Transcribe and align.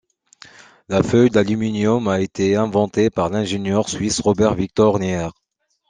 La 0.89 1.03
feuille 1.03 1.29
d’aluminium 1.29 2.07
a 2.07 2.21
été 2.21 2.55
inventée 2.55 3.11
par 3.11 3.29
l’ingénieur 3.29 3.87
suisse 3.87 4.19
Robert 4.19 4.55
Victor 4.55 4.97
Neher. 4.97 5.29